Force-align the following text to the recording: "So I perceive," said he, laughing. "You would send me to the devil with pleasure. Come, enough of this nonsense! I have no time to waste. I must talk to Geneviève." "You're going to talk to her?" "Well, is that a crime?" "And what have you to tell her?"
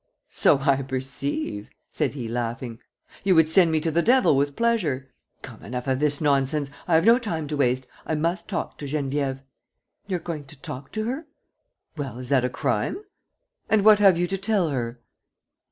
"So 0.31 0.57
I 0.61 0.81
perceive," 0.81 1.69
said 1.87 2.15
he, 2.15 2.27
laughing. 2.27 2.79
"You 3.23 3.35
would 3.35 3.47
send 3.47 3.71
me 3.71 3.79
to 3.81 3.91
the 3.91 4.01
devil 4.01 4.35
with 4.35 4.55
pleasure. 4.55 5.11
Come, 5.43 5.61
enough 5.61 5.85
of 5.85 5.99
this 5.99 6.19
nonsense! 6.19 6.71
I 6.87 6.95
have 6.95 7.05
no 7.05 7.19
time 7.19 7.47
to 7.49 7.57
waste. 7.57 7.85
I 8.03 8.15
must 8.15 8.49
talk 8.49 8.79
to 8.79 8.85
Geneviève." 8.85 9.41
"You're 10.07 10.17
going 10.17 10.45
to 10.45 10.59
talk 10.59 10.91
to 10.93 11.03
her?" 11.03 11.27
"Well, 11.97 12.17
is 12.17 12.29
that 12.29 12.43
a 12.43 12.49
crime?" 12.49 13.03
"And 13.69 13.85
what 13.85 13.99
have 13.99 14.17
you 14.17 14.25
to 14.25 14.39
tell 14.39 14.69
her?" 14.69 14.99